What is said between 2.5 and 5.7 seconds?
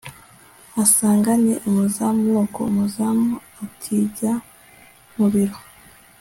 umuzamu atijya mubiro